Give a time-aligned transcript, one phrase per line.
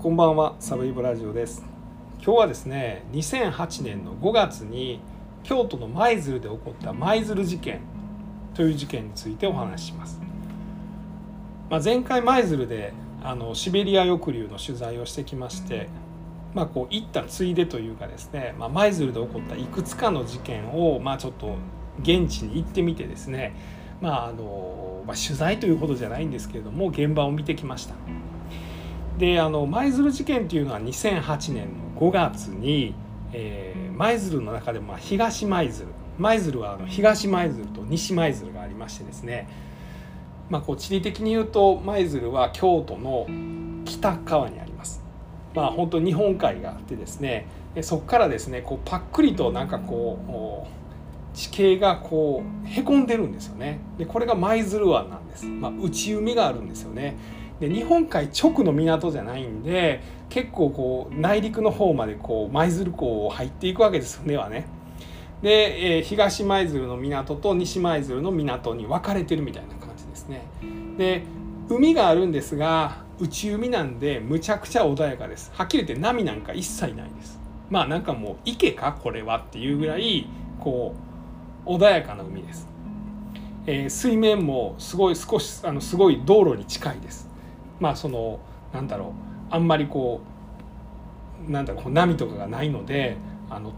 [0.00, 1.64] こんばんはサブイボラジオです
[2.24, 5.00] 今日はですね2008年の5月に
[5.42, 7.80] 京都の舞鶴で起こった舞鶴事件
[8.54, 10.20] という事件についてお話しします、
[11.68, 12.92] まあ、前回舞鶴で
[13.24, 15.88] あのシベリア抑留の取材をしてきまして
[16.54, 21.56] まあ、こう行ったついでというかですね舞、鶴で起こったいくつかの事件を、まあ、ちょっと
[22.02, 23.56] 現地に行ってみてですね
[24.00, 27.96] まああのまあ、取材ということじゃないんですけれども現場を見てきました。
[29.18, 32.94] であの舞鶴事件っていうのは2008年の5月に
[33.96, 35.88] 舞、え鶴の中でも東舞鶴。
[36.18, 39.48] 舞鶴はあの東舞鶴と西舞鶴がありましてですね、
[40.50, 43.26] まあ、こう地理的に言うと舞鶴は京都の
[43.84, 45.02] 北側にあります。
[45.54, 47.46] まあ、本当日本海があってですね。
[47.82, 53.80] そこからですねこうパックリとなんかこう地形がこうへこんでるんですよね。
[53.98, 57.16] でこれが舞鶴湾なんです、まあ、内海があるんですよね。
[57.60, 64.66] で日本海直の港じゃないんで結構こう内陸の方までこう舞鶴港を入っていくわけです船はね。
[65.42, 70.42] で、えー、東舞鶴の港と西舞鶴の港に分かれてるみたいな感じですね。
[70.96, 71.22] で
[71.68, 75.50] 海があるんですが内海なんでむちゃくちゃ穏やかです。
[75.54, 77.38] はっきり言って波なんか一切ないです。
[77.70, 78.92] まあなんかもう池か？
[78.92, 80.26] これはっていうぐらい
[80.58, 80.94] こ
[81.66, 82.66] う穏やかな海です。
[83.66, 87.27] えー、水面もすごい少しあのすごい道路に近いです。
[87.80, 88.40] まあその
[88.72, 89.06] なんだろ
[89.50, 90.20] うあんまりこ
[91.46, 93.16] うなんだろう波とかがないので
[93.48, 93.72] あの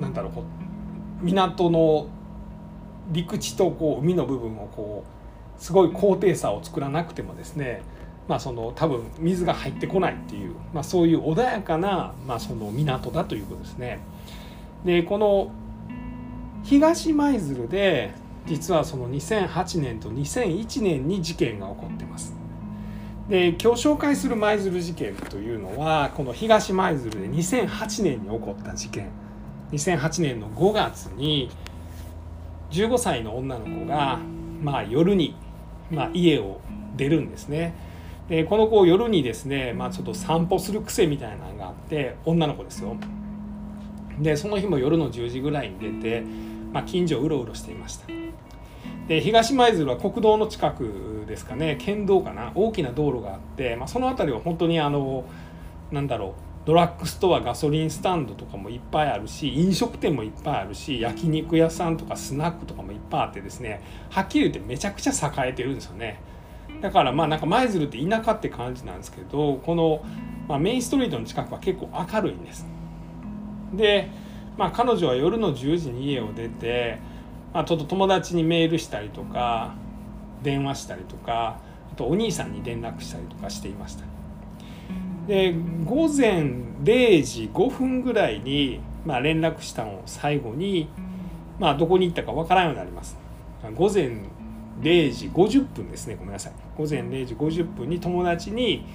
[0.00, 2.08] なんだろうこう港の
[3.10, 7.82] 陸地とこう海の部分をこうすごい高低差を作らなくてもですね
[8.30, 13.98] まあ、その多分水が入ってこないっていう、まあ、そういう穏やかな、まあ、その港だということですね。
[14.84, 15.50] でこの
[16.62, 18.12] 東舞鶴で
[18.46, 22.39] 実はその2008年と2001年に事件が起こってます。
[23.30, 29.08] で今日紹介する舞鶴事件というのはこの東舞鶴で2008年に起こった事件
[29.70, 31.48] 2008年の5月に
[32.72, 34.18] 15歳の女の子が、
[34.60, 35.36] まあ、夜に、
[35.92, 36.60] まあ、家を
[36.96, 37.74] 出るんですね。
[38.28, 42.96] でこの子夜にですね、まあ、ちょっと散歩する癖みたいなのがあって女の子ですよ。
[44.18, 46.24] でその日も夜の10時ぐらいに出て、
[46.72, 48.19] まあ、近所をうろうろしていました。
[49.08, 51.76] で東舞鶴は国道の近くですかね。
[51.80, 52.52] 県道かな。
[52.54, 55.24] 大きな道路があって、まあ、その辺りは本当にあの
[55.90, 56.50] なんだろう。
[56.66, 63.82] ドラッグストアガソリンスタンドとかもいっぱいあるし飲食店もいっぱいあるし焼肉屋さんとかスナックとかもいっぱいあってですね。
[64.10, 66.20] はっきり言ってめちゃくちゃ栄えてるんですよね。
[66.82, 70.04] だからまあなんか舞鶴って田舎って感じなんですけどこの、
[70.48, 72.66] まあ、メインストリートの近くは結構明るいんです。
[73.72, 74.10] で、
[74.56, 76.98] まあ、彼女は夜の10時に家を出て
[77.52, 79.74] まあ、ちょっと友達にメールしたりとか
[80.42, 81.60] 電話したりとか
[81.92, 84.04] あとお兄さんに連絡したりとかしていました。
[85.26, 86.42] で午前
[86.82, 90.88] 0時5分ぐらいに、まあ、連絡したのを最後に、
[91.58, 93.16] まあ、どこに行ったかわからんようになります。
[93.76, 94.22] 午前
[94.80, 96.16] 0時50分ですね。
[96.16, 96.52] ごめんなさい。
[96.76, 98.86] 午前0時50分に友達に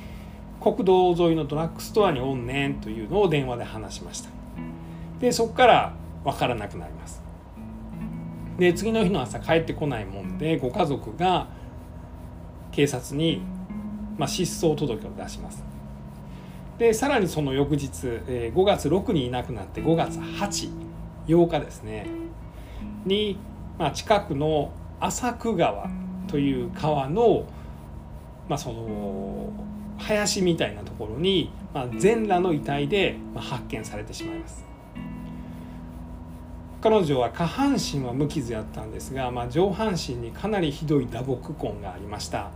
[0.60, 4.30] 国道沿いのドラッグストアにおんねんというのを電話で話しました。
[5.20, 5.94] でそこから
[6.24, 7.25] 分からなくなります。
[8.58, 11.48] で次の日の朝帰ってこないもんでご家族が
[12.72, 13.42] 警察に、
[14.18, 15.64] まあ、失踪届を出します。
[16.78, 22.08] でさらにその翌日、えー、5月6にいなくなって5月88日ですね。
[23.06, 23.38] に、
[23.78, 25.90] まあ、近くの浅久川
[26.28, 27.46] という川の,、
[28.50, 29.54] まあ、その
[29.98, 34.66] 林みたいなところに、まあ、全裸の遺体で発見されてしまいます
[36.86, 42.52] 彼女は下半身は無傷やったんですが、まあ、上半身にかなりひどい打撲痕がありました、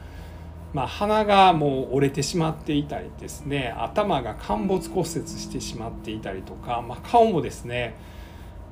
[0.72, 7.95] まあ、鼻がもう折れてしまっていたりですね頭が陥没骨折してしまっていたりとか、まあ、顔もですね、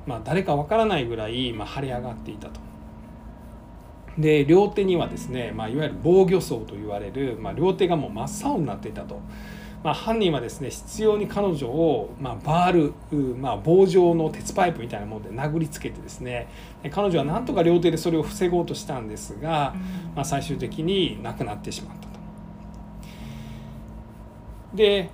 [0.06, 2.60] まあ、誰かわからないぐらい、ま腫れ上がっていたと。
[4.16, 9.20] で両手にはですね、まあ、いわゆる防御層と言われる、まあ、両手がもう真っ青になっていたと。
[9.82, 16.48] まあ、犯人はですね執拗に彼女を、まあ、バール、まあ、棒状の鉄パイプみたいなもので殴りつけてですね
[16.90, 19.74] 彼女はなんとか両手でそれを防ごうとしたんですが、
[20.16, 22.08] まあ、最終的に亡くなってしまったと。
[24.74, 25.10] で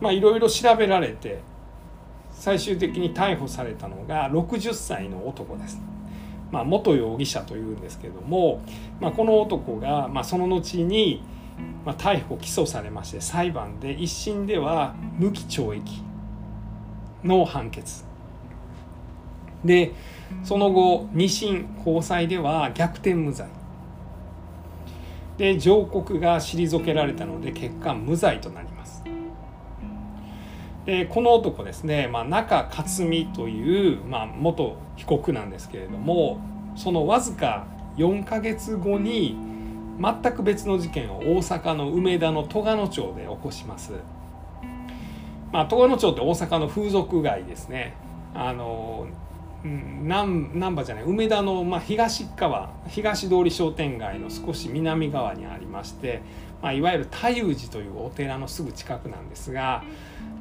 [0.00, 1.40] まあいろいろ調べられて
[2.32, 5.80] 最終的に逮捕されたのが60歳の男です。
[6.50, 8.60] まあ、元容疑者というんですけども、
[9.00, 11.22] まあ、この男が、まあ、その後に
[11.84, 16.02] まあ、逮捕・起訴されまして裁判で一審では無期懲役
[17.24, 18.04] の判決。
[19.64, 19.92] で
[20.42, 23.48] その後二審高裁では逆転無罪。
[25.36, 29.02] で上告が退けられたので結果無罪となります。
[30.84, 36.40] でこの男ですね、まあ、中克美という、まあ、元被告なんですけれども
[36.74, 37.66] そのわずか
[37.96, 39.49] 4ヶ月後に
[40.00, 43.92] 全く別の事件を大阪の梅田の戸賀野町で起こします。
[45.52, 47.94] まあ、戸賀野町って大阪の風俗街ですね。
[48.34, 49.06] あの
[49.62, 56.22] 難波じゃない梅田の、まあ、東側東通り商店街の少し南側にありまして、
[56.62, 59.84] まあ、いわゆる太夫寺というお寺のすぐ近くなんですが、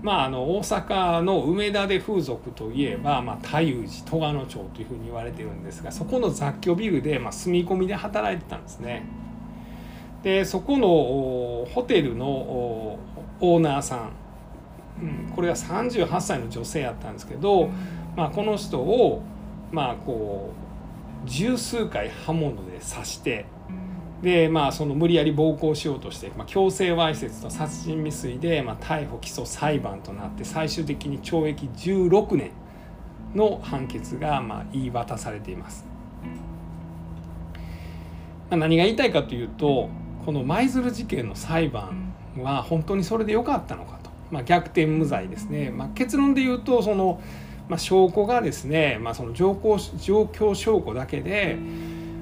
[0.01, 9.03] まあ、あの大阪の梅田で風俗といえば、まあ、太夫寺戸賀野町というふうに言われてるんですがそこの雑居ビルで、まあ、住み込みで働いてたんですね。
[10.23, 14.11] でそこのホテルのオーナーさん、
[15.01, 17.69] うん、これは38歳の女性やったんですけど、
[18.17, 19.21] まあ、この人を
[19.71, 20.53] まあこ
[21.25, 23.45] う十数回刃物で刺して
[24.21, 32.51] でまあその無理やり暴行しようとして、まあ、強制わいせつと殺人未遂で、まあ、逮捕起訴裁判となって最終的に懲役16年
[33.33, 35.85] の判決がまあ言い渡されています。
[38.49, 39.89] まあ、何が言いたいかというと
[40.29, 47.19] この舞鶴事件の裁判は本当にそれで良かったのかと、まあ、逆転無罪ですね、まあ、結論で言うとその、
[47.67, 51.57] まあ、証拠がですね、まあ、その状況状況証拠だけで、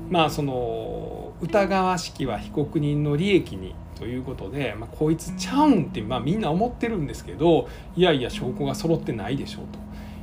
[0.10, 7.68] まあ、その疑わしきは被告人の利益にということで、まあ、こいつちゃうんって、まあ、みんな思ってるんですけど
[7.98, 9.80] いやいや証拠が揃ってないでしょうと、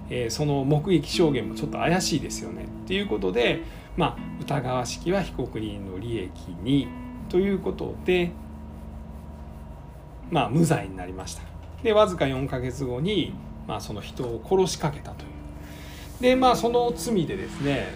[0.08, 2.64] えー、その目撃証言もちょっと怪しいですよね。
[2.64, 3.60] っていうことで、
[3.98, 6.31] まあ、疑わしきは被告人の利益
[6.62, 7.04] に
[7.34, 8.31] ということで
[10.31, 11.42] まあ無罪になりました
[11.82, 13.34] でわずか4か月後に、
[13.66, 17.92] まあ、その人を殺しかけたというでまあその罪でですね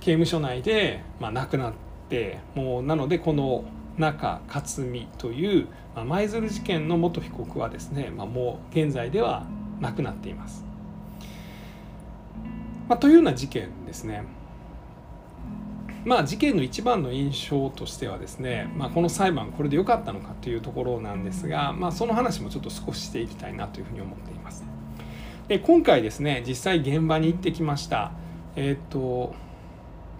[0.00, 1.72] 刑務所内で、まあ、亡くなっ
[2.08, 3.64] てもうなのでこの
[3.96, 9.46] 中克美という舞鶴事件の元被告はですね、まあ、もう現在では
[9.78, 10.64] 亡くなっています。
[12.88, 14.24] まあ、というような事件ですね。
[16.06, 24.64] まあ、事件の一番の印象としてはですね、まあ、この裁判これで良かったのかというところなんですが、まあ、その話もちょっと少ししていきたいなというふうに思っています。
[25.48, 28.12] で今回ですね実際現場に行ってきました。
[28.54, 29.34] えっ、と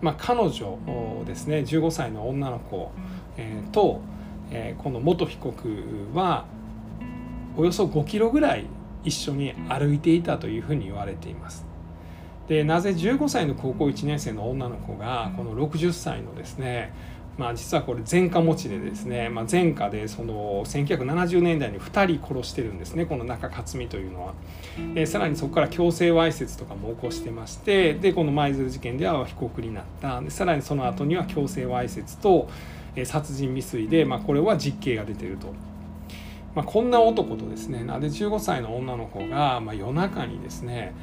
[0.02, 0.78] まあ、彼女
[1.24, 2.90] ですね15歳の女の子、
[3.36, 4.00] えー、と、
[4.50, 6.46] えー、この元被告は
[7.56, 8.66] およそ5キロぐらい
[9.04, 11.64] 一緒に歩いていたというふうに言われています。
[12.48, 16.92] でなぜ15歳の高校1年生の女の子がこの60歳のですね
[17.38, 24.34] まあ、実はこれ前科持ちでですね、まあ、前科でその1970年代に2人殺してるんですねこの中克美というのは。
[24.94, 32.48] でさらにそこから強制わいせつとかも起こしてましてでこの舞鶴事件では被告になったでさらにその後には強制わいせつと
[33.04, 35.52] 殺人未遂で、まあ、これは実刑が出てると。
[36.54, 40.94] まあ、こんな男とですねなぜ15歳の女の子が、まあ、夜中にですね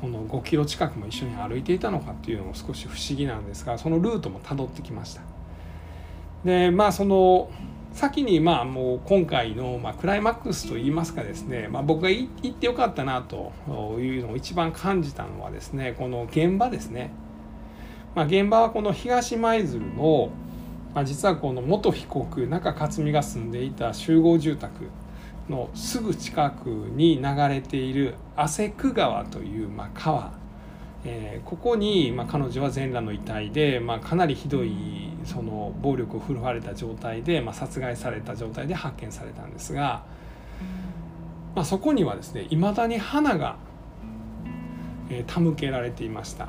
[0.00, 5.22] この5キロ近くも一緒に歩いていたのかっていうのも少し不思議なんですがそのルートもたどってきました。
[6.44, 7.50] でまあその
[7.92, 13.52] 先にまあもう今回のまあクライマックスといいますかですね、まあ、僕が行ってよかったなと
[13.98, 17.10] いうのを一番感じたのはですねこの現場ですね。
[18.14, 20.30] まあ、現場はこの東舞鶴の、
[20.94, 24.86] まあ、実はこの元被告中克美が住んでいた集合住宅
[25.48, 30.32] のすぐ近くに流れている汗久川というまあ川、
[31.04, 40.04] えー、ここにまあ彼女は全裸の遺体で、まあ、かなりひどいその暴力を振るわれた状態で、まあ殺害された状態で発見されたんですが、
[41.54, 43.56] まあ、そこにはですねいまだに花が、
[45.10, 46.48] え手向けられていました。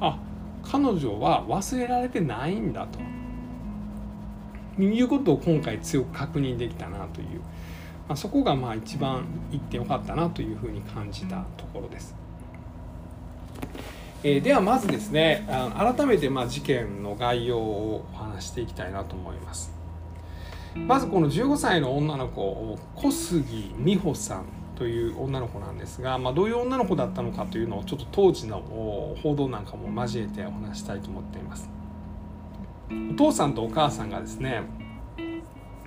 [0.00, 0.18] あ
[0.62, 3.00] 彼女は忘れられてないんだと
[4.82, 7.40] いうことを今回強く確認できたなという
[8.08, 12.16] まあ、そこがまあ一番行ってよかったなというふうに感じたところです。
[14.24, 15.46] えー、ではまずですね
[15.76, 19.72] 改めてまあ事件の概要をお話していきたいなと思います。
[20.74, 24.44] まずこの15歳の女の子小杉美穂さん
[24.76, 31.68] という女の子なんですが、まあ、どういう女の子だったのかというのをちょっと当時の報道なんかも交えてお話したいと思っています。
[33.12, 34.62] お父さんとお母さんがですね、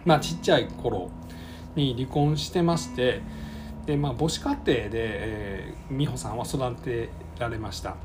[0.04, 1.10] まあ、ちっちゃい頃
[1.75, 3.22] に離婚してまして
[3.86, 7.10] で、まあ、母子家庭で、えー、美穂さんは育て
[7.40, 7.96] られました。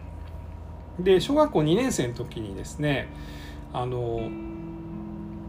[0.99, 3.08] で小学校2年生の時にですね
[3.73, 4.30] あの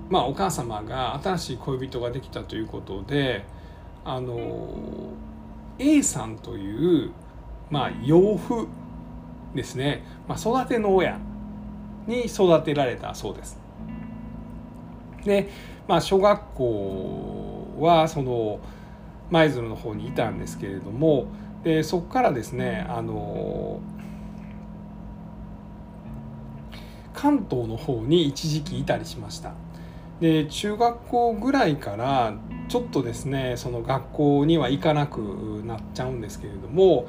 [0.09, 3.45] まあお母様が新しい恋人ができたということで
[4.03, 4.69] あの
[5.79, 7.11] A さんという
[7.69, 8.67] まあ養父
[9.55, 11.17] ですね、まあ、育ての親
[12.07, 13.57] に育てられたそうです。
[15.25, 15.49] で、
[15.87, 18.59] まあ、小学校はその
[19.29, 21.27] 舞鶴の方にいたんですけれども
[21.63, 23.79] でそこからですねあの
[27.13, 29.53] 関東の方に一時期いたりしました。
[30.19, 32.33] で中学校ぐらいから
[32.69, 35.19] ちょっとですねその学校には行かなく
[35.65, 37.07] なっちゃうんですけれども、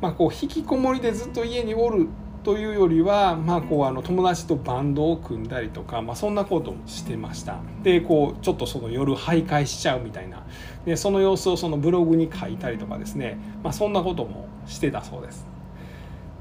[0.00, 2.08] まあ、こう引きこもりでずっと家におる
[2.44, 7.58] というよりは、まあ、こうあの友達とバンドを組んだりとか、まあ、そんなこともしてました。
[7.82, 10.46] でこうちょっとその夜徘徊しちゃうみたいな。
[10.84, 15.46] でその様子をそのブログに書いたりとかですね、まあ、そんなこともしてたそうです。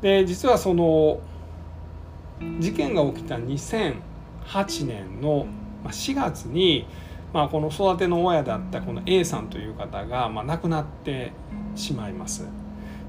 [0.01, 1.19] で実はその
[2.59, 3.95] 事件が起きた2008
[4.85, 5.47] 年の
[5.85, 6.85] 4月に、
[7.33, 11.33] まあ、この育ての親だったこの A さんという方が、まあ、亡くなって
[11.75, 12.47] しまいます。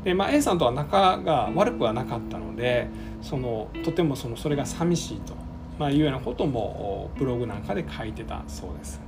[0.04, 2.88] でまあ、A さんとは仲が悪くはなかったので
[3.20, 5.34] そのとてもそのそれが寂しいと、
[5.78, 9.00] まあ、いうようなこともブログなんかで書いてたそうです。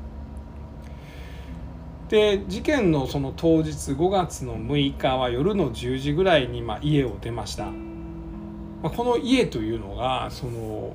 [2.09, 7.67] で事件のその当日5月の6日は夜の10時ぐらいにまあ家を出ました。
[7.67, 10.95] まあ、この家というのがその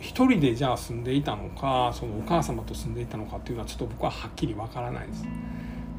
[0.00, 5.24] 一人でじゃあ住んでいたのかそのお母様と住んでいたのかっていうのはちょっと僕ははっきりわからないです。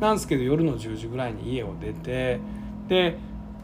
[0.01, 2.39] なんですけど夜の10時ぐらいに家を出て
[2.89, 3.17] で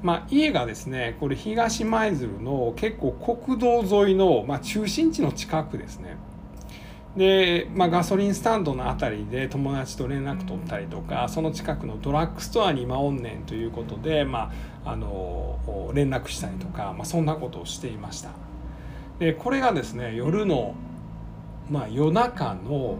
[0.06, 6.18] まあ、家がですねこれ東舞鶴の結構国道沿いの、まあ、中心地の近くですね。
[7.18, 14.52] で、まあ、ガソリンスタンドの辺りで友達と連絡取ったりとかその近くのドラッグストアに今おんねんということで、ま
[14.84, 18.30] あ、あの連絡したりとか、まあ、そんなことをしていました。
[19.18, 20.76] でこれがですね夜の、
[21.68, 23.00] まあ、夜中の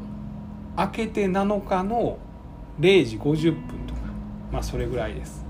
[0.76, 2.18] 明けて7日の
[2.80, 4.00] 0時50分とか、
[4.52, 5.45] まあ、それぐらいです。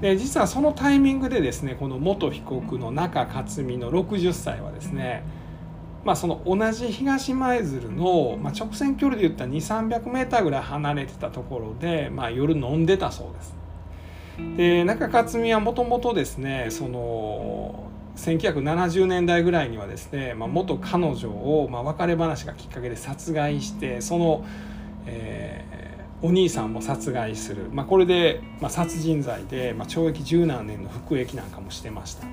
[0.00, 5.24] で実はそのタイミングでですねこの元被告の中克美の60歳はですね
[6.04, 13.58] まあその同じ東舞鶴の、まあ、直線距離で言ったら2 3 0 0ーぐらい離れてたところで、まあ、夜飲んでたそうです。
[14.56, 24.44] で中克美はもともとですねその1970年代ぐらいにはですね、まあ、元彼女を、まあ、別れ話がきっかけで殺害してその、
[25.06, 25.87] えー
[26.20, 32.26] お兄さんも殺害する、まあ、これで、まあ、殺人罪で、まあ、懲役十何年の服役なんかもしてました。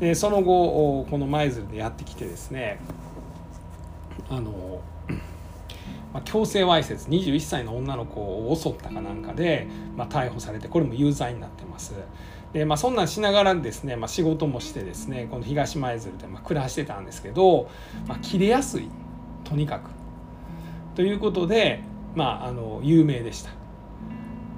[0.00, 2.78] でその後この舞鶴でやってきてですね
[4.28, 4.82] あの、
[6.12, 9.66] まあ、強制わいせつ21歳の女の子を襲ったかなんかで、
[9.96, 11.94] まあ、逮捕されてこれも有罪になってます。
[12.54, 17.68] で、まあ、そんなんしながらですね、まあ、仕事もしてですねこの東舞鶴でまあ暮らしてたんですけど、
[18.06, 18.88] まあ、切れやすい。
[19.44, 19.90] とにかく。
[20.94, 21.82] ということで
[22.16, 23.50] まあ、あの有名でした。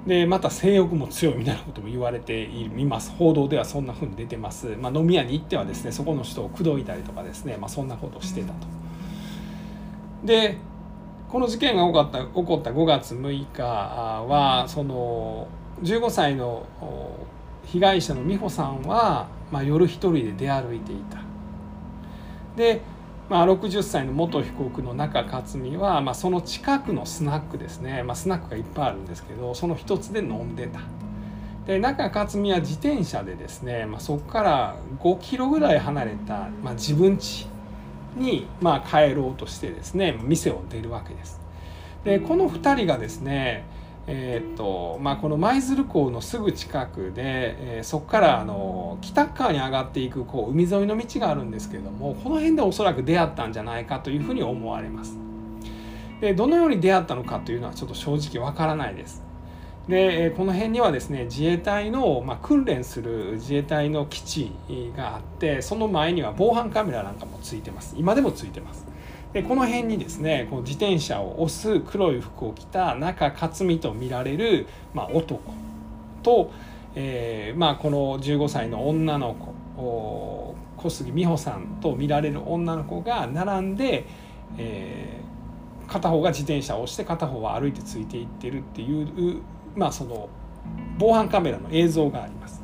[0.07, 8.67] でまた性欲も強いみたいなことも言われています報道ではそんな風に出てます、まあ、飲み屋に行ってはですねそこの人を口説いたりとかですね、まあ、そんなことをしてたと。
[10.23, 10.57] で
[11.29, 15.47] この事件が起こった起こった5月6日はその
[15.83, 16.65] 15歳の
[17.65, 21.19] 被害者の美穂さんは、まあ、夜一人で出歩いていた。
[22.55, 22.81] で
[23.29, 30.79] まあ、60歳の元被告の中克美は、まあ、その近くのスナックですね、まあ、スナックがいっぱいあるんですけどその一つで飲んでた。
[31.67, 37.45] で中克美は自転車でですね、まあ、そこから5キロぐらい離れた、まあ、自分家
[38.15, 41.39] に、まあ、帰ろうとしてですね店を出るわけです。
[42.03, 43.65] でこの2人がですね
[44.11, 55.17] えーとまあ、この舞鶴港のすぐ近くで、えー、そこからあの北側に上がっていくこう海沿いの道があるんですけれどもこの辺でおそらく出会ったんじゃないかというふうに思われます。
[56.21, 59.23] でどのように出会ったのかというのはちょっと正直わからないです。
[59.87, 64.51] でこの辺にはですね自衛隊の、まあ、訓練する自衛隊の基地
[64.95, 68.85] があってその前には防犯カメラなんかもついてます今でもついてます
[69.33, 75.39] でこの辺にですねこう自転車を押す黒い服を着た中克美と見られる、まあ、男
[76.23, 76.51] と、
[76.95, 84.05] えーまあ、この15歳の女の子小杉美穂さんと見られる女の子が並んで、
[84.57, 89.41] えー、片方が自転車を押して片方は歩いてついていってるっていう、
[89.75, 90.29] まあ、その
[90.97, 92.61] 防犯カメラの映像があります。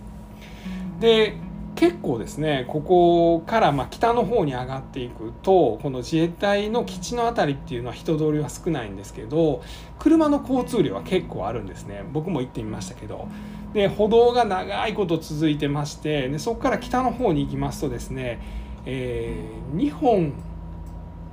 [1.00, 1.38] で
[1.76, 9.62] 結構ですねここからま北の方に上がっていくとこの自衛隊の基地の辺りっていうのは人通りは少ないんですけど
[10.00, 12.06] 車の交通量は結構あるんですね。
[12.14, 13.28] 僕も行ってみましたけど。
[13.74, 18.40] で歩道が長いこと続いてましてでそこから北の方に行きますとですね、
[18.86, 20.32] えー、日本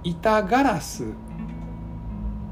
[0.03, 1.05] 板ガラス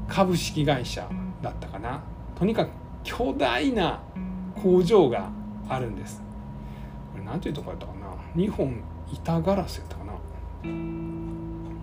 [0.07, 1.09] 株式会社
[1.41, 2.03] だったかな。
[2.39, 2.69] とにかく
[3.03, 4.01] 巨大な
[4.63, 5.29] 工場が
[5.67, 6.20] あるんです。
[7.31, 7.99] なんていうとこやったかな。
[8.35, 8.75] 日本
[9.13, 10.13] 板ガラスやったかな。
[10.65, 11.77] うん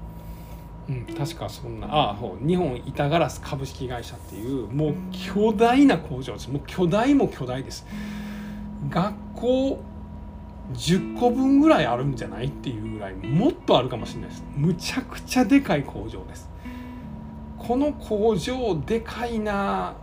[1.17, 1.87] 確かそんな。
[1.91, 6.51] ああ日本板ガラス株式会社っていうもう巨大な工場です。
[6.51, 7.87] もう巨大も巨大です。
[8.91, 9.83] 学校
[10.75, 14.45] 10個分ぐらいあるんじゃないっていうぐらいもっとあるかもしれないです。
[14.55, 16.51] むちゃくちゃでかい工場です。
[17.57, 19.95] この工場でかいなっ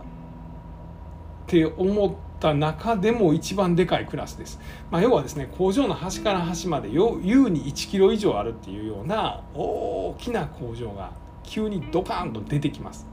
[1.46, 4.58] て思った中でも一番でかいクラスです、
[4.90, 11.12] まあ、要はですね工場の端から端まで優に1キロ以上あるっていうような大きな工場が
[11.42, 13.06] 急にドカーンと出てきます。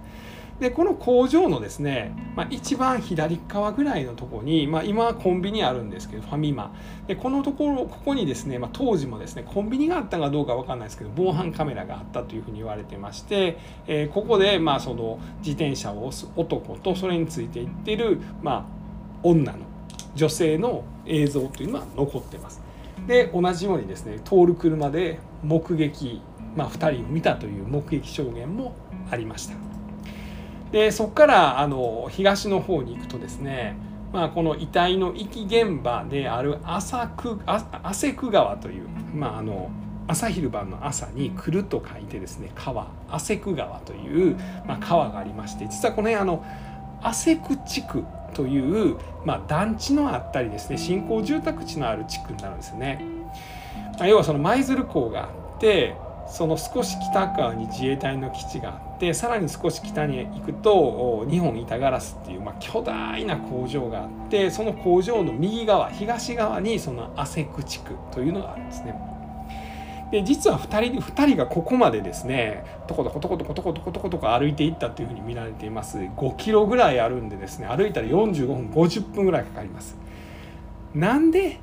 [0.60, 6.74] でこの工場のですね、まあ、一番左側ぐらいのとこに、まあ、今はコンビニあるんですけどファミマ。
[7.08, 18.83] でこのところここにですね、まあ、当時もですねコンビニがあったかどうか分かんないですけど防犯カメラがあったというふうに言われてまして、えー、ここでまあその自転車を押す男とそれについていってる、まあ、
[19.24, 19.58] 女の
[20.16, 22.62] 女性の映像というのは残ってます。
[23.08, 26.22] で同じようにですね通る車で目撃、
[26.56, 28.76] まあ、2人を見たという目撃証言も
[29.10, 29.56] ありました。
[30.72, 33.76] でそこからあの東の方に行くとですね、
[34.12, 39.70] まあ、この遺体の遺棄現場である朝久汗久川という、まあ、あの
[40.08, 46.44] 朝昼晩の朝に来ると書いてですね川汗久川という、まあ、川がありまして実はこの辺あの
[47.04, 53.04] 汗久地区という、まあ、団地のあったりですね新興住宅地のある地区になるんですね。
[53.98, 55.96] まあ、要はその舞鶴港があって
[56.28, 69.13] その少し北側に自衛隊の基地があってさらに少し北に行くと日本板ガラスっていう、まあ、巨大な工場があってその工場の右側東側にその汗久地区というのがあるんですね。
[70.14, 79.98] で実は2人 ,2 人がここまでですねとことことことことことことことこ歩いていったというふうに見られています5キロぐらいあるんでですね歩いたら45分50分ぐらいかかります。
[80.94, 81.60] なんで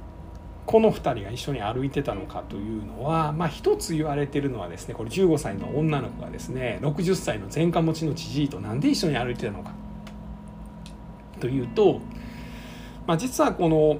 [0.66, 9.70] この2人が一緒に歩いてたのかというのは、まあ、一つ言われてるのはですねこれ15歳の女の子がですね60歳の前科持ちの知事と何で一緒に歩いてたのか
[11.38, 12.00] というと、
[13.06, 13.98] まあ、実はこの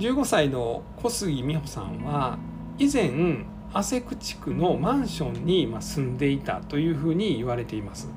[0.00, 2.38] 15歳の小杉美穂さんは
[2.78, 8.08] 以前汗久地区のマンションに住んでいたというふうに言われています。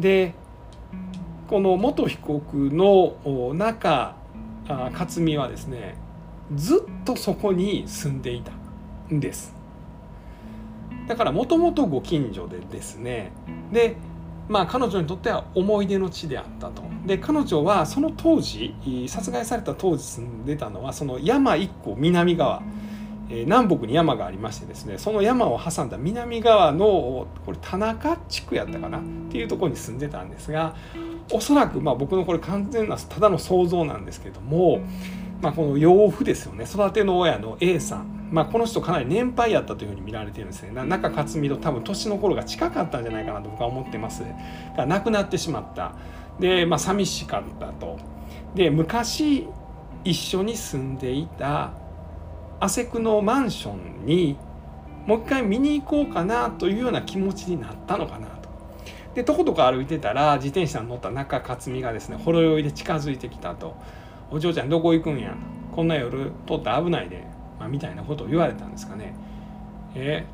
[0.00, 0.34] で
[1.48, 4.16] この元被告の中
[4.66, 5.96] あ勝美はですね
[6.54, 8.52] ずっとそこに住んでいた
[9.14, 9.54] んです。
[11.06, 13.32] だからもともとご近所でですね
[13.70, 13.96] で
[14.48, 16.82] まあ彼女にとっては思い出の地であったと。
[17.06, 18.74] で彼女はその当時
[19.06, 22.62] 殺害された当時住んでたのはその山一個南側。
[23.46, 28.98] 南北に山がありましてですねその山を挟んだ南側のこれ田中地区やったかな？
[28.98, 30.76] っていうとこに住んでたんですが
[31.32, 34.80] おそらくまあ僕のこれ完全なただの想像なんですけども、
[35.40, 36.64] まあ、この養父ですよね。
[36.64, 40.84] 育ての親の A さん、まあ、この人かなり年配やったというふうに見られてるんですね。
[40.84, 44.24] 中克美と多分年の頃が近かったんじゃないかなと僕は思ってます。
[44.76, 45.92] が亡くなってしまった。
[46.38, 47.98] でまあ寂しかったと。
[48.54, 49.46] で昔
[50.04, 51.72] 一緒に住んでいた
[52.62, 54.36] アセクのマンションに
[55.04, 58.48] もう一回見に行こうかなというような気持ちになったのかなと
[59.16, 63.74] でとことか歩いてたら自転車に乗った中克美がですねほろ酔いで近づいてきたと
[64.30, 65.34] 「お嬢ちゃんどこ行くんや
[65.72, 67.24] こんな夜通って危ないで」
[67.58, 69.12] まあ、みたいなことを言われたんですかね。
[69.96, 70.24] え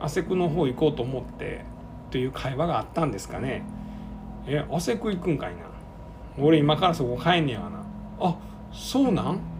[0.00, 1.62] ー、汗くの方行こうと思って
[2.10, 3.62] という会話があったんですかね。
[4.46, 5.56] えー、汗く行くんかいな。
[6.42, 7.84] 俺今からそこ帰んねやがな。
[8.20, 8.36] あ
[8.72, 9.55] そうなん？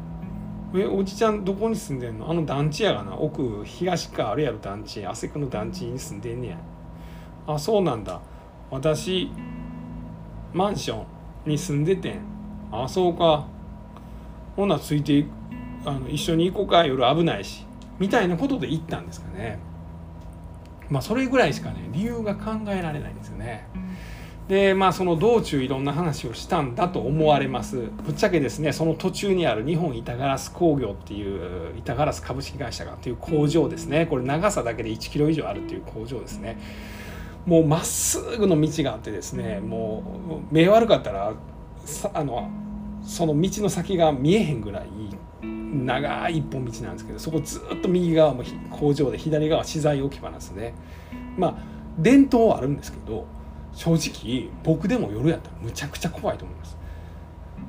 [0.74, 2.30] えおじちゃんどこに住んでんの？
[2.30, 3.16] あの団地やがな。
[3.16, 6.58] 奥東側あるやろ団地汗くの団地に住んでんねや。
[7.46, 8.20] あそうなんだ。
[8.70, 9.30] 私
[10.52, 11.04] マンショ
[11.46, 12.20] ンに住んでてん。
[12.72, 13.46] あそうか。
[14.56, 15.24] ほなついて
[15.84, 16.84] あの一緒に行こうか。
[16.84, 17.64] 夜危ないし。
[17.98, 19.58] みたいなことで行ったんですかね。
[20.90, 23.66] まあそれぐらいしかね理由が考えられないんですよね。
[24.48, 27.88] でまあその道中いろんな話をしたんだと思われます。
[28.04, 34.06] ぶっちゃけですねその途中にある日本板ガラス工業っていう板ガラス株式会社がっていう工場ですね。
[34.06, 36.58] これ長さだけで1キロ以上あるっていう工場ですね。
[37.44, 41.32] もうまっすぐの道があってですねもう目悪かったら
[42.14, 42.50] あの
[43.02, 44.88] その道の先が見えへんぐらい
[45.42, 50.44] 長い一本道なんですけどそこずっと右側も工場で左側は資材置き場なんで。
[50.44, 50.74] すね。
[51.36, 51.54] まあ
[51.98, 53.26] 伝統はあるんですけど
[53.76, 56.76] 正直僕でも夜やったらむちゃくちゃ怖いと思います。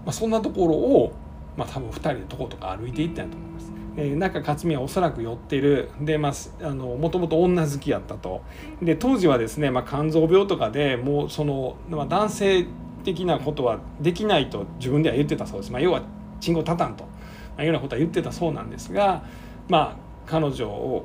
[0.06, 1.14] まあ、そんなところを、
[1.58, 3.72] まあ、多分2人でとことか歩いていったんやと思います。
[3.98, 8.44] えー、中克美はおそらく寄ってるでまあもともと女好きやったと
[8.80, 12.68] で当時はですね、まあ、肝臓病とかでもうその、まあ、男性
[13.04, 16.04] 的なことはできないと自分では言ってたそうです、まあ、要は
[16.40, 17.10] チンコたたんと、ま
[17.58, 19.24] あ、いうようなことは言ってたそうなんですが
[19.68, 21.04] まあ彼女を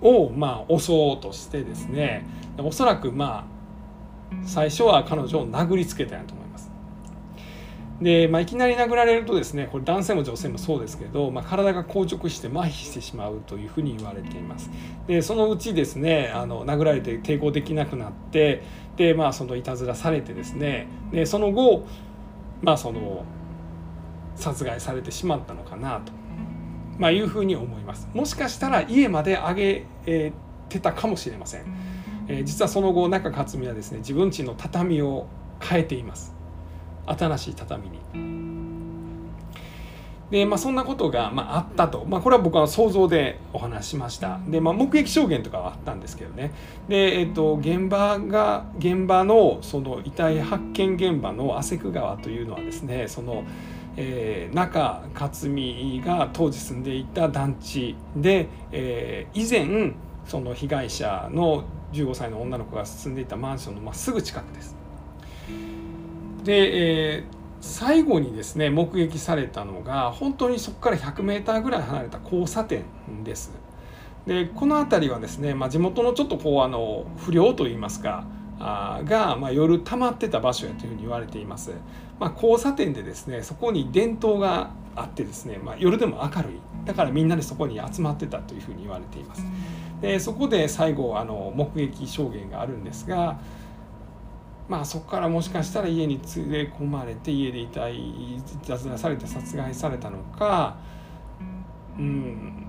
[0.00, 2.26] をまあ襲おうとしてですね
[2.58, 3.56] おそらくまあ
[4.44, 6.70] 最初は彼女を殴りつけたんやと思います。
[8.00, 14.70] で、まあ、いきなり殴られるとですねこれ男性も女性もそうですけど、まあ、体が硬直して麻痺してしまうというふうに言われています
[15.06, 18.62] でそのうちですねあの殴られて抵抗できなくなって
[18.96, 21.86] でまあそのいたずらされてですねでその後
[22.60, 23.24] まあその
[24.34, 26.12] 殺害されてしまったのかなと
[26.98, 28.08] まあ、いうふうに思います。
[28.14, 30.32] もしかしたら家まで上げ
[30.68, 31.62] てたかもしれません、
[32.28, 35.26] えー、実はその後中克美はですね自分家の畳を
[35.60, 36.34] 変えています。
[37.06, 38.46] 新しい畳に。
[40.30, 44.40] で、まあ、そんなことが、まあ、あったと、まあ、これは僕は想像でお話しました。
[44.48, 46.52] で、まあ、目撃証言とかはあったんですけどね。
[46.88, 53.44] で、えっと、現場が現場のその遺体発見現場の汗久川というのはですねその
[53.96, 59.94] えー、中克美が当時住んでいた団地で、えー、以前
[60.26, 64.76] その被害者の15歳の女の子が住んでいたマンションの、まあ、すぐ近くです。
[66.44, 67.24] で、えー、
[67.60, 72.84] 最後にですね目撃されたのが本当にそこから 100m ぐらい離れた交差点
[73.24, 73.52] です。
[74.26, 78.26] でこの辺りはですね、まあ、地元のちょっとこうあの不良といいますか
[78.58, 81.72] が、まあ、夜溜まってた場所やというふうに言われています。
[82.18, 86.52] まあ、交差点でですねそこに電灯があってですね、まあ、夜でも明るい
[86.86, 89.44] だからみんなでそこに集まってたというふうに言われています。
[90.00, 93.38] でそこで最後あの目撃証言があるんですが、
[94.68, 100.76] まあ、そこからもしかしたら家に連れ込まれて家で遺体雑談されて殺害されたのか
[101.98, 102.65] うん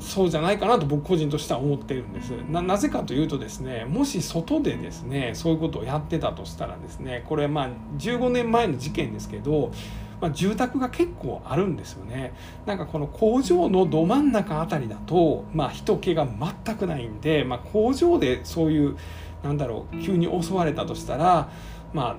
[0.00, 2.30] そうじゃないかなと僕個人としては思ってるんです。
[2.30, 9.72] なぜかというとですねもし外でですねそういうことをやってたとしたらですねこれまあ15年前の事件ですけど、
[10.20, 12.34] まあ、住宅が結構あるんですよね。
[12.66, 18.96] なんかこの工場のど真ん中あたりだと、まあ、人気が全くないんで、まあ、工場でそういう
[19.42, 21.50] なんだろう急に襲われたとしたら
[21.92, 22.16] ま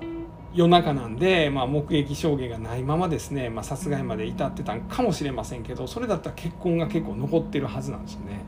[0.52, 8.40] 夜中なんで、まあ、目撃証言がないままですね、まあ、殺害まで至ってたんかもしれませんけどそれだったら結婚が結構残ってるはずなんですよね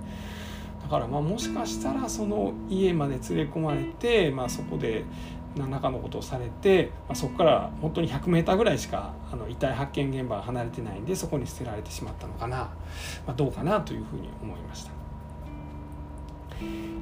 [0.83, 5.05] だからまあもしかしたらその家まで連れ込まれて、まあ、そこで
[5.57, 12.73] 何らかのことをされて、まあ、そこから本当に 100m ぐらいしかあの遺体発見現場が離れてないんでそこに捨てられてしまったのかな、ま
[13.29, 14.91] あ、どうかなというふうに思いました。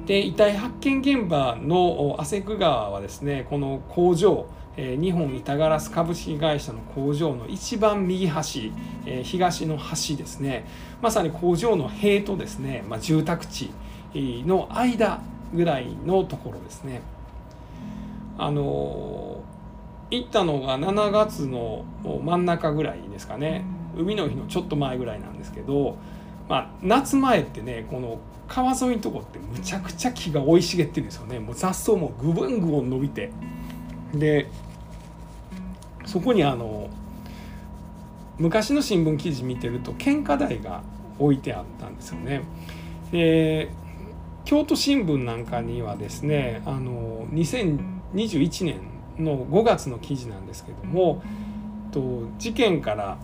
[0.05, 8.71] で遺体発見現場の汗久川はですねこの工場え日本板ガラス株式会社の工場の一番右端、
[9.05, 10.65] え東の端ですね。
[11.01, 13.71] まさに工場の塀とですね、まあ、住宅地
[14.13, 15.21] の間
[15.53, 17.01] ぐらいのところですね。
[18.37, 19.43] あの
[20.09, 23.63] 行ったのが7月の真ん中ぐらいですかね。
[23.97, 25.97] 海の日のちょっと前ぐらいなんですけど、
[26.47, 31.39] まあ、夏前ってねこの川沿いのとこってむちゃくちゃ木が生い茂ってるんですよね。
[31.39, 33.31] もう雑草もぐぶんぐぶん伸びて。
[34.13, 34.47] で
[36.05, 36.89] そこにあの
[38.37, 40.81] 昔の新聞記事見てると献花台が
[41.19, 42.41] 置いてあったんですよね。
[43.11, 43.69] で
[44.45, 48.81] 京都新聞なんかにはですねあの2021年
[49.19, 51.21] の5月の記事なんですけども
[51.91, 53.17] と事件から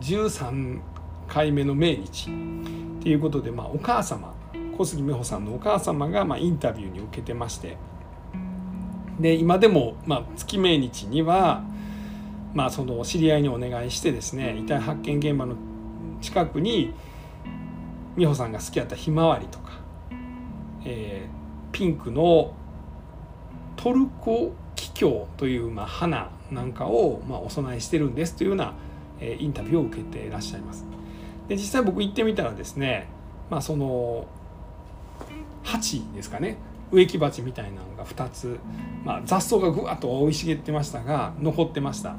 [0.00, 0.80] 13
[1.28, 4.34] 回目の命日っていうことで、まあ、お母様
[4.76, 7.76] 小杉美穂さんのお母様が、まあ、インタビューに受けてまして
[9.20, 11.64] で今でも、まあ、月命日には、
[12.54, 15.56] まあ、その知り合いにお願いしてですね遺体発見現場の
[16.20, 16.92] 近くに
[18.16, 19.72] 美穂さんが好きだったひまわりとか、
[20.84, 22.54] えー、ピンクの
[23.76, 28.74] トルコキキョウという、まあ、花なんかを、まあ、お供えしてるんですというような、
[29.20, 30.84] えー、インタビューを受けていらっしゃいます。
[31.48, 33.06] で実際僕行ってみたらですね、
[33.50, 34.26] まあ、その
[35.62, 36.58] 鉢ですかね
[36.96, 38.58] 植木鉢みたいなのが2つ、
[39.04, 42.16] まあ、雑草がぐわっと生い茂ってましたが残ってました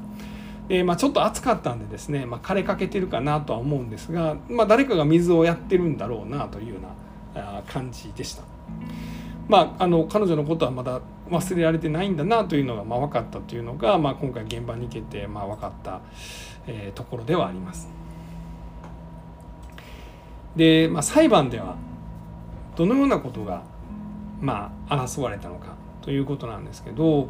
[0.68, 6.80] で、まあ、ちょっと暑かったんでですね、まあ、枯れかけてるかなとは思うんですが、まあ、誰かが水をやってるんだろうなというよ
[7.34, 8.42] うな感じでした。
[9.48, 16.00] まあ、あの彼女のことはまだ忘れられてないんだなというのがまあ分かったというのが、まあ、今回現場に行けてまあ分かった、
[16.66, 17.88] えー、ところではあります。
[20.54, 21.76] で、まあ、裁判では
[22.76, 23.62] どのようなことが
[24.40, 27.28] まあ、争われたのかということなんですけど、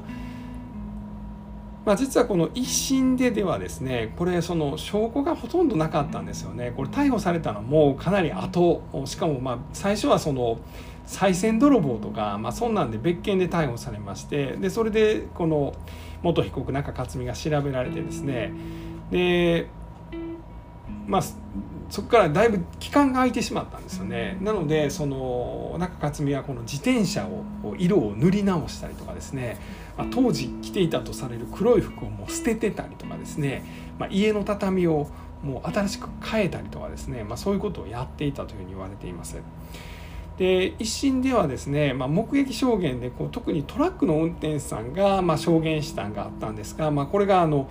[1.84, 6.72] まあ、実はこの一審でではですねこれその証拠がほとんどなかったんですよね。
[6.76, 8.82] これ逮捕されたのもかなり後。
[9.06, 10.58] しかもまあ最初はその
[11.06, 15.74] 賽銭泥棒とか、まあ、そんなんで別件で逮捕されましてでそれでこの
[16.22, 18.52] 元被告中克美が調べられてですね。
[19.10, 19.66] で
[21.06, 21.22] まあ
[21.90, 24.36] そこからだいぶ期間が空いてしまったんですよね。
[24.42, 27.44] なのでその中克美はこの自転車を
[27.78, 29.58] 色を塗り直したりとかですね、
[29.96, 33.64] まあ、当時着ていたとされる黒い服をもう捨ててたりとかですね、
[33.98, 35.08] まあ、家の畳を
[35.42, 39.36] もう新しく変えたりとかですね、まあ、そういうことをやっていたというふうに言われています。
[40.36, 47.68] で一審ではですね、まあ、目撃証言でこう特にトラックの運転手さんがまあ証言したんがあったんですが、まあ、これがあの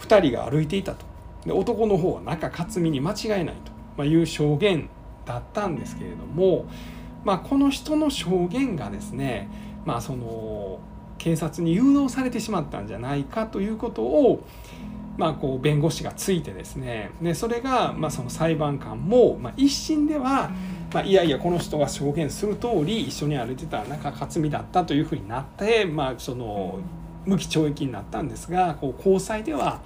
[0.00, 1.06] 2人が歩いていたと
[1.46, 3.78] で男の方は中克美に間違いないと。
[4.04, 4.88] いう証言
[5.24, 6.66] だったんですけれども、
[7.24, 9.48] まあ、この人の証言がですね、
[9.84, 10.78] まあ、その
[11.18, 14.44] 警察に誘導されてしまったんじゃないかということを、
[15.16, 20.50] まあ、こう弁護士がついてですねでそれがまあその裁判官も、まあ、一審では、
[20.92, 26.78] まあ、いやいやこの人が証言する通り一緒に歩いてた中克美だったというふうになって、まあ、その
[27.26, 29.80] 無期懲役になったんですがこう高裁では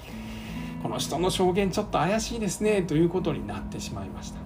[0.83, 4.41] この人の証言ちょっと怪しいですねということになってしまいました。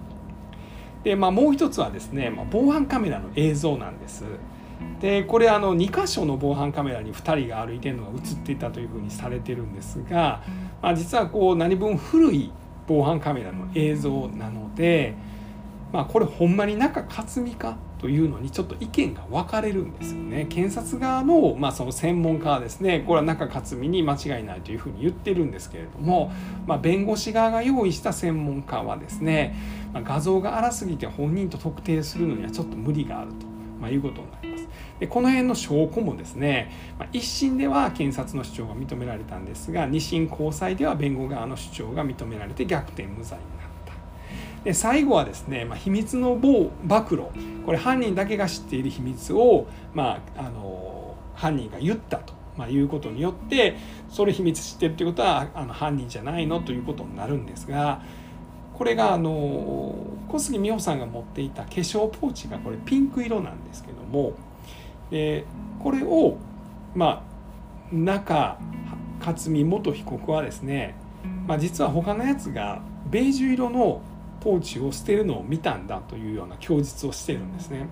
[1.03, 4.25] でまあ、もう一つはですね、まあ、防犯カメラの映像なんです。
[4.99, 10.43] でこれあの2箇所の防犯カメラに2人が歩いてるのが映っていたというふうにされてるんですが、
[10.81, 12.51] まあ、実はこう何分古い
[12.87, 15.15] 防犯カメラの映像なので、
[15.91, 20.45] まあ、これほんまに中克美かというのにちょっと意見が分かれるんですよね。
[20.49, 26.31] 検察側の,、まあその専門家はですねこれは中克美に間違いないというふうに言ってるんですけれども、
[26.65, 29.55] まあ、弁護士側が用意した専門家はですね、
[29.93, 33.45] まあ、画像が荒すぎて本人と特定するのにはちょっと無理があると、
[33.81, 34.67] まあ、いうことになります。
[34.99, 43.66] でこの辺の証拠もですね、まあ、1審では検察の主張が認められたんですが2審高裁では弁護側の主張が認められて逆転無罪になった
[44.63, 46.71] で最後はですね、まあ、秘密の暴
[47.09, 47.23] 露
[47.65, 52.37] これ犯人だけが知っている秘密を、まあ、あの犯人が言ったと。
[52.57, 53.77] まあ、いうことによって
[54.09, 58.01] それ秘密知ってるということはあの犯人じゃないのということになるんですが
[58.73, 59.95] これがあの
[60.27, 64.33] 小杉美穂さんが持っていた化粧ポーチがこれピンク色なんですけども
[65.11, 65.45] で
[65.79, 66.37] これを
[66.95, 67.23] ま
[67.91, 68.59] あ中
[69.19, 70.95] 克美元被告はですね、
[71.47, 74.01] まあ、実は他のやつがベージュ色の
[74.39, 77.87] ポーチを捨てるのを見たんだというような供述をしてるんですね。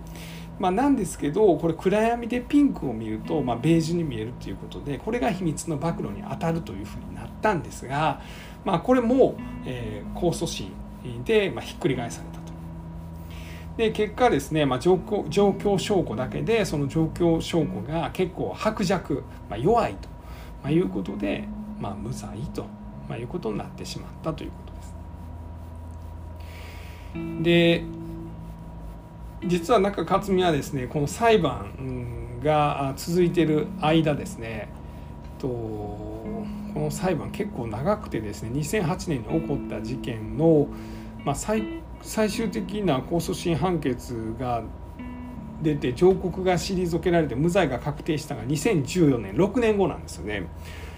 [0.60, 8.21] まあ、なんですけどこれ暗闇でピンクを見ると、まあ、ベージュに見えるということでこれが秘密の暴露に当たるというふうになったんですが、
[8.63, 10.71] まあ、これも、えー、控訴審
[11.25, 12.45] で、まあ、ひっくり返されたと。
[13.77, 20.08] で結果ですね、まあ、状況状況証拠だけでその状況証拠が結構薄弱、まあ、弱いと、
[20.63, 21.43] まあ、いうことで、
[21.79, 22.63] まあ、無罪と、
[23.10, 24.74] まあ、いうことになってしまったということ
[27.41, 27.84] で
[29.45, 34.69] 実は中克美はですねこの裁判が続いている間ですね
[35.39, 36.36] とこ
[36.75, 40.67] の裁判結構長くてですね2008年に起こった事件の、
[41.23, 41.63] まあ、最
[42.01, 44.63] 最終的な控訴審判決が
[45.62, 50.47] 出て上告が退けられて無罪が確定したのが2014年6年後なんですよね。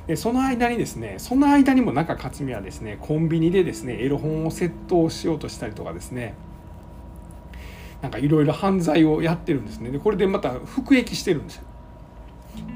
[0.07, 6.33] でその間にですねその間にも中克美はですねコンビニでですねエロ本を窃盗しようとしたりとかですね
[8.01, 9.89] なんかいろいろ犯罪をやってるんですね。
[9.89, 11.63] でこれでまた服役してるんですよ。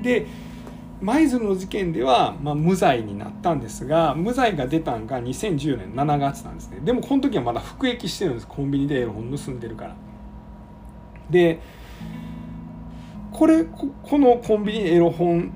[0.01, 0.25] で
[0.99, 6.79] 舞鶴の事件では、まあ、無罪になったんですが無罪が出たんが2010年7月なんですね。
[6.83, 8.47] でもこの時はまだ服役してるんです。
[8.47, 9.95] コンビニでエロ本盗んでるから。
[11.29, 11.59] で
[13.31, 15.51] これこのコンビニエロ本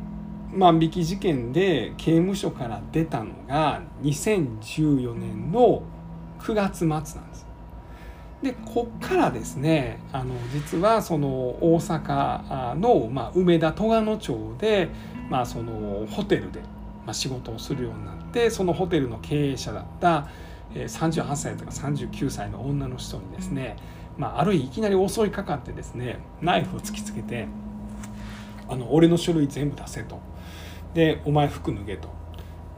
[0.56, 5.84] 万引き事件で刑務所から出たのが2014年の
[6.39, 7.46] 9月末なんです。
[8.41, 14.89] でこっからですねあの実はその大阪の、まあ、梅田戸賀野町で、
[15.30, 16.60] まあ、そのホテルで、
[17.06, 20.28] まあ、仕事をするようになってそのホテルの経営者だった
[20.74, 23.78] 38歳とか39歳の女の人にですね、
[24.18, 27.48] まあ、ある日いきなり襲いかかってですねナイフを突きつけて
[28.70, 30.35] 「あの俺の書類全部出せ」と。
[30.95, 32.08] で「お前服脱げ」と。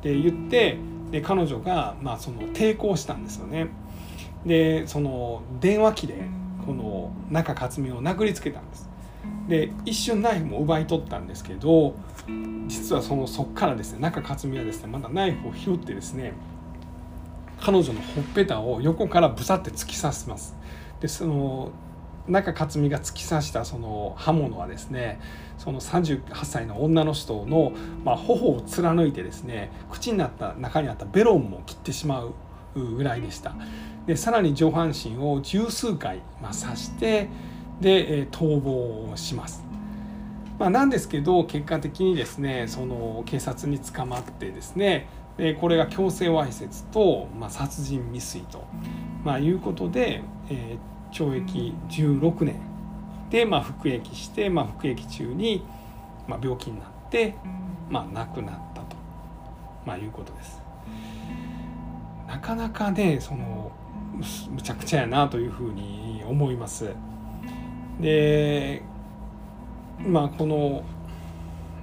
[0.01, 0.77] で言って
[1.12, 3.67] で彼女が、まあ、その抵抗したんですよね。
[4.45, 6.25] でその電話機で
[6.65, 8.89] この中克美を殴りつけたんです。
[9.47, 11.95] で一瞬ナイフも奪い取ったんですけど
[12.67, 16.34] 実はそのそっからですね中克美はですねまだナイフを拾ってですね
[17.60, 20.56] 彼女のほっぺたを横からブサって突き刺します。
[20.99, 21.71] でその
[22.28, 25.20] 中克美が突き刺したその刃物はですね
[25.58, 27.72] その38歳の女の人の、
[28.04, 32.34] まあ、頬を貫いてですね口になった中にあったベロンも切ってしまう
[32.76, 33.56] ぐらいでした。
[34.08, 37.30] でさらに上半身を十数回、まあ、刺して
[37.82, 39.63] で逃亡します、
[40.58, 48.66] まあ、なんですけど結果的にですねその警察に捕まってですねでこれが強制わいせつと、まあ、殺人未遂と、
[49.24, 50.78] まあ、いうことで、えー、
[51.17, 52.62] 懲役16年
[53.32, 55.65] で、まあ、服役して、まあ、服役中に、
[56.27, 57.36] まあ、病気になって、
[57.89, 58.95] まあ、亡くなったと、
[59.86, 60.62] まあ、いうことです。
[62.27, 63.71] なかなかねその
[64.51, 66.93] むちゃくちゃやなというふうに思います。
[67.99, 68.84] で
[70.06, 70.84] まあこの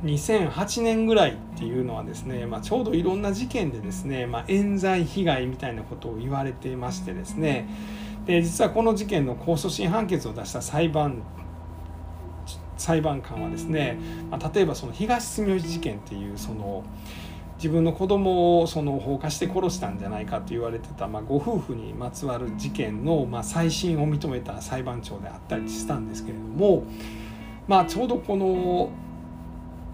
[0.04, 7.66] 2008年ぐらいっていうのはですね、まあ、ちょうどいろんな事件でですね、まあ、冤罪被害みたいなことを言われていましてですね
[8.26, 11.22] で実はこの事件の控訴審判決を出した裁判
[12.76, 13.98] 裁判官はですね、
[14.30, 16.84] まあ、例えばその東住吉事件っていうその
[17.56, 26.84] 自分の子供をその放火して殺したんじゃないかと言われてた、まあ、ご夫婦にまつわる事件の、まあ、再審を認めた裁判長であったりしたんですけれども、
[27.68, 28.90] まあ、ちょうどこの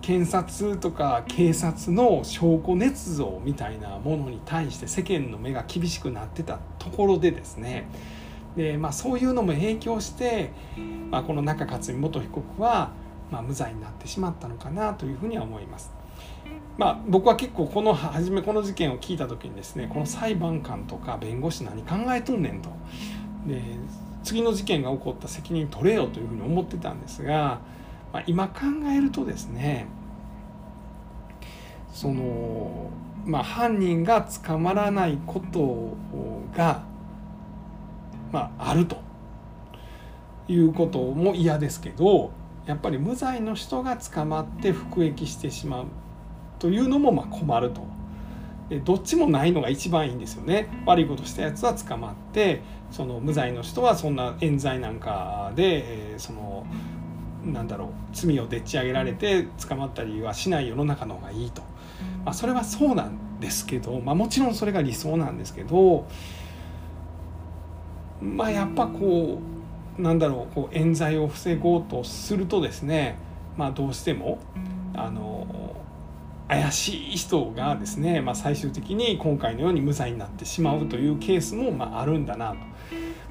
[0.00, 7.86] 検察とか警察の証拠捏造みたいなものに対して世間の目が厳しくなってたところでですね
[8.56, 10.50] で、まあ、そういうのも影響して、
[11.10, 12.90] まあ、この中克美元被告は、
[13.30, 15.92] まあ、無罪になってしまったのかなというふうには思います。
[16.76, 22.70] まあ、僕は結構この初めこの事件を聞いた時にですねこの裁判官とか弁護士何考えとんねんと
[23.46, 23.60] で
[24.22, 27.60] 次の事件が起こった責任取れよというふうに思ってたんですが、
[28.12, 28.60] まあ、今考
[28.96, 29.88] えるとですね
[31.92, 32.90] その
[33.26, 35.94] まあ犯人が捕まらないこと
[36.56, 36.82] が、
[38.32, 38.96] まあ、あると
[40.48, 42.32] いうことも嫌ですけど
[42.66, 45.86] やっぱり無罪の人が捕まって服役してしまう
[46.58, 47.88] というのもま困ると。
[48.84, 52.62] どっちもないのが一番いいんですよね悪いことしたやつは捕まって
[52.92, 56.64] その無罪の人はそんな冤罪なんかで、え、その
[57.44, 61.62] なんだろう罪をでっち上げられて捕まったりはしない世の中の方がいいと、
[62.24, 66.06] まあ、それはそうなんですけど、まあ、もちろんそれが理想なんですけど
[68.20, 69.40] まあやっぱこ
[69.98, 73.18] うなんだろうこう冤罪を防ごうとするとですね
[73.56, 74.38] まあどうしても
[74.94, 75.76] あの
[76.48, 82.56] 怪しい人がですね、まあ、最終的に今回のように無罪になってしまうというケースもまああるんだなと。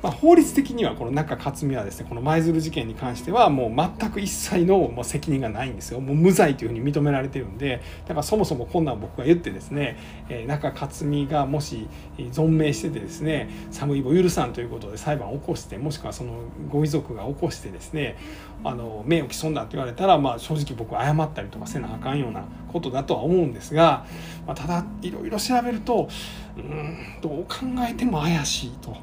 [0.01, 9.97] まあ、法律的にはこの中克美はですねこの舞鶴事件に関してはもう全く一切のもう責任がないんですよもう無罪というふうに認められてるんでだからそもそもこんなん僕が言ってですね、
[10.29, 18.17] えー、中克美がもし存命しててですね寒いぼ許さんということで裁判を起こしてもしくはそのご遺族が起こしてですね
[18.63, 24.05] あの名誉毀損だって言われたら、まあ、正直僕謝ったりとかせなあかんようなことだとは思うんですが、
[24.45, 26.09] まあ、ただいろいろ調べると
[26.57, 27.57] うんどう考
[27.89, 28.95] えても怪しいと。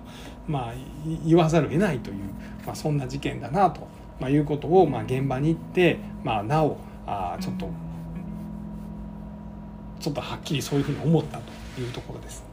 [0.48, 0.74] まあ、
[1.24, 2.16] 言わざるを得ないという、
[2.64, 3.86] まあ、そんな事件だなと、
[4.20, 7.68] まあ、いうことを、まあ、現場に行って、まあ、なおあちょっと
[10.00, 12.44] ちょっとはっきりそういうふうに思ったというところです。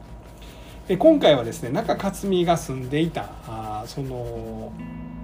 [0.88, 4.72] で今回はですね中克美が住んでいたあその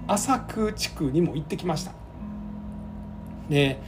[0.07, 1.91] 浅久地区にも行ってきました。
[3.49, 3.79] で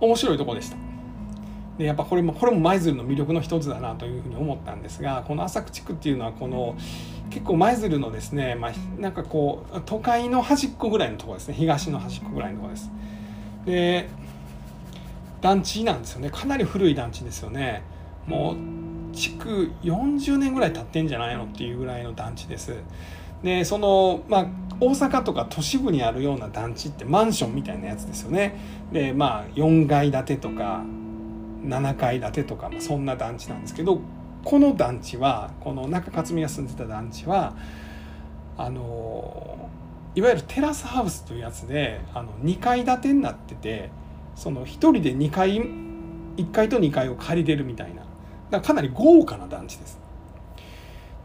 [0.00, 0.76] 面白いとこでした。
[1.78, 6.76] でやっぱこれもこれも舞鶴の魅力の一つだなというふうに思ったんですがこの浅久地区っていうのはこの
[7.30, 12.90] 結構舞鶴のですね、まあ、なんかこう都会の端っこぐらいのとこですね東の端っこぐらいのとこです。
[13.66, 14.08] で
[15.40, 17.82] 団地なんですよねかなり古い団地ですよね
[18.26, 22.74] もう築40年ぐらい経ってんじゃないのっていうぐらいの団地です。
[23.42, 24.46] でそのまあ
[24.80, 28.58] 大阪とか都市部にあるような団地ってマンションみたいなやつですよね。
[28.92, 30.82] でまあ4階建てとか
[31.64, 34.00] 7階建てとか、まあ、そんな団地なんですけど
[34.44, 37.56] この団地はこの中克美が住んでた団地は
[38.56, 39.70] あの
[40.14, 43.90] いわゆるテラスハウスというやつであの2階建てになってて
[44.36, 45.60] その1人で2階
[46.36, 48.02] 1階と2階を借りれるみたいな
[48.50, 49.98] だかなり豪華な団地です。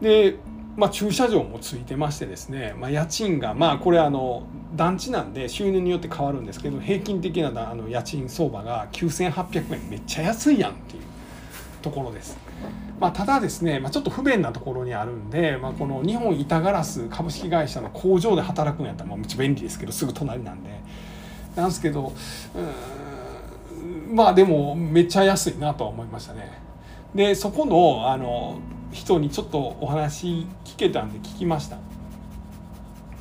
[0.00, 0.36] で、
[0.76, 11.02] まあ、駐車場もついてましてですね、まあ、家賃がまあこれあの団地なんで収入によって変わるんですけど平均的なあの家賃相場が9800円めっちゃ安いやんっていう
[11.82, 12.49] ところです。
[13.00, 20.70] まあ、ただですね、まあ、ちょっと不便なところにあるんで、まあ、この日本板ガラス株式会社の工場で働くんやったらまあめっちゃ便利ですけどすぐ隣なんで
[21.56, 22.12] なんですけど
[24.12, 26.60] まあでもめっちゃ安いなとは思いましたね。
[27.14, 28.58] でそこのあの
[28.92, 31.78] 人にちょっとお話聞けたんで聞きました。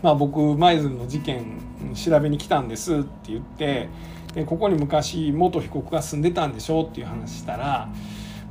[0.01, 1.59] まあ、僕舞鶴の事件
[1.93, 3.89] 調べに来たんですって言って
[4.33, 7.89] でここに昔元被告が住んでたんでしょうっていう話したら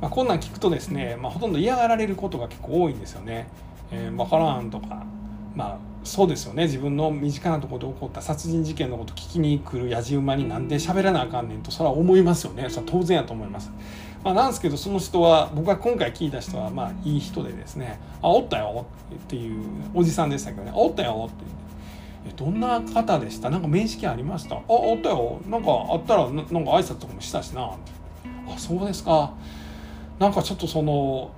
[0.01, 3.47] まあ、こんなん聞くとですね、まあ、ほとんど嫌がられることが結構多いんですよね。
[3.91, 5.03] えー、分からんとか。
[5.55, 6.63] まあそうですよね。
[6.63, 12.69] 自分の身近なところで起こった殺人事件のこと聞きに来るやじ馬になんで喋らなあかんねんとそれは思いますよね。
[12.69, 13.71] それは当然やと思います。
[14.23, 21.43] まあ、なんですけどその人は僕が今回聞いた人はまあいい人でですね「あおったよ」っていうおじさんでしたけどね「あおったよ」って
[22.29, 23.49] えどんな方でした？
[23.49, 24.55] なんか面識ありました？
[24.55, 25.41] あおったよ。
[25.49, 27.63] なんかあったらなんか挨拶とかもしたしな。
[27.63, 29.33] あそうですか。
[30.19, 31.31] なんかちょっとその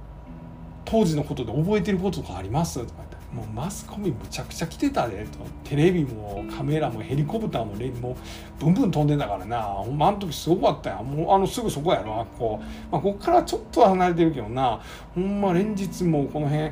[0.83, 2.79] 当時のことで覚えてることとかあります？
[2.79, 5.23] とか言ってもうマスコミむちゃくちゃ来てたで。
[5.25, 8.15] とテレビもカメラもヘリコプターもレもう
[8.59, 9.61] ブンブン飛んでたからな。
[9.61, 11.03] ほんまあの時すごかったよ。
[11.03, 12.19] もうあのすぐそこやろ。
[12.21, 12.59] あこ、
[12.91, 14.81] まあ、こっからちょっと離れてるけどな。
[15.13, 16.71] ほんま連日もうこの辺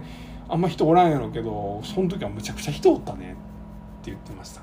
[0.50, 3.34] あんま人おらんやろうけどその時はむちゃくちゃ人おったね。
[4.02, 4.62] って言ってました。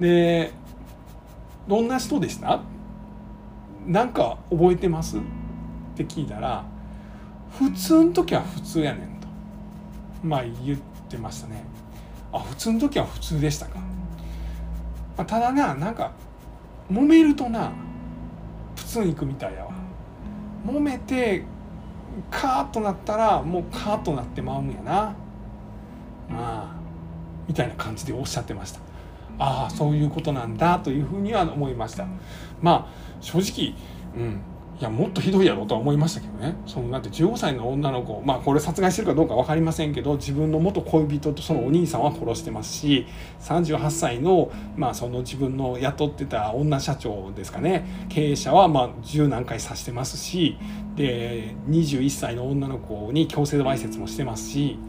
[0.00, 0.52] で
[1.68, 2.60] どんな人でした？
[3.86, 5.18] なんか覚えてます？
[5.92, 6.64] って聞いたら
[7.50, 9.28] 普通の時は普通やねんと。
[10.22, 10.78] まあ言っ
[11.08, 11.64] てましたね。
[12.32, 13.84] あ普通の時は普通でしたか、ま
[15.18, 16.12] あ、ただななんか
[16.90, 17.72] 揉めるとな
[18.76, 19.72] 普通に行くみたいやわ。
[20.66, 21.44] 揉めて
[22.30, 25.02] カーッとなったらもうカーッとなってまうんやな。
[25.02, 25.14] あ
[26.30, 26.74] あ
[27.46, 28.80] みたいな感じでおっしゃってました。
[29.38, 32.06] ああそういうことなんだというふうには思いました。
[32.62, 33.74] まあ正直
[34.16, 34.40] うん。
[34.82, 36.56] いやもっとひどいやろとは思いましたけどね。
[36.66, 43.06] そのだって15歳の女の子まあこれ殺害してるかどうか分かりませんけど自分の元恋人とそのお兄さんは殺してますし
[43.42, 48.08] 38歳の,、まあその自分の雇ってた女社長ですかね。
[48.08, 50.58] 経営者はまあ十何回刺してますし
[50.96, 54.80] で21歳の女の子に強制わいせつもしてますし。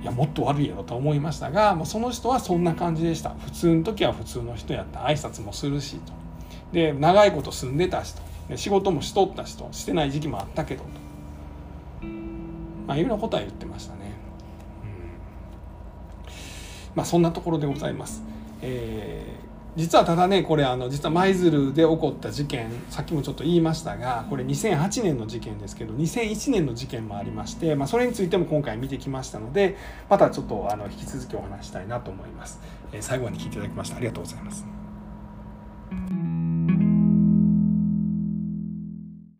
[0.00, 3.34] いやもっと悪いやろと思いましたが、まあ、その人はそんな感じでした。
[3.44, 5.00] 普通の時は普通の人やった。
[5.00, 6.29] 挨拶もするしと。
[6.72, 8.20] で長いこと住んでた人。
[8.56, 9.68] 仕事もしとった人。
[9.72, 11.10] してない時期もあったけどと。
[12.90, 14.00] まあいろんなことは言ってましたね、
[14.82, 14.90] うん、
[16.96, 18.22] まあそんなところでございます、
[18.62, 29.76] えー実はただねこれあの実は舞鶴で起こった事件さっきもちょっと言いましたがこれ2008年の事件ですけど2001年の事件もありまして、まあ、それについても今回見てきましたので
[30.08, 32.60] またちょっとあの引き続きお話したいなと思います。
[32.92, 34.66] え最後まで聞いていただきましてありがとうございます。